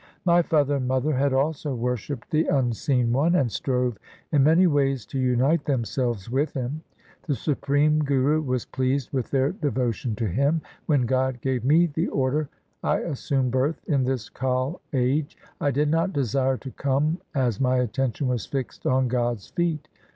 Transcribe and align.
My 0.25 0.41
father 0.41 0.77
and 0.77 0.87
mother 0.87 1.13
had 1.13 1.31
also 1.31 1.75
worshipped 1.75 2.31
the 2.31 2.47
Unseen 2.47 3.13
One, 3.13 3.35
And 3.35 3.51
strove 3.51 3.99
in 4.31 4.43
many 4.43 4.65
ways 4.65 5.05
to 5.05 5.19
unite 5.19 5.65
themselves 5.65 6.27
with 6.27 6.53
Him. 6.53 6.81
The 7.27 7.35
Supreme 7.35 8.03
Guru 8.03 8.41
was 8.41 8.65
pleased 8.65 9.11
With 9.13 9.29
their 9.29 9.51
devotion 9.51 10.15
to 10.15 10.25
Him. 10.25 10.63
When 10.87 11.05
God 11.05 11.39
gave 11.39 11.63
me 11.63 11.85
the 11.85 12.07
order 12.07 12.49
I 12.83 12.97
assumed 13.01 13.51
birth 13.51 13.79
in 13.87 14.03
this 14.03 14.27
Kal 14.27 14.81
age. 14.91 15.37
I 15.59 15.69
did 15.69 15.89
not 15.91 16.13
desire 16.13 16.57
to 16.57 16.71
come, 16.71 17.19
As 17.35 17.61
my 17.61 17.77
attention 17.77 18.27
was 18.27 18.47
fixed 18.47 18.87
on 18.87 19.07
God's 19.07 19.49
feet. 19.49 19.87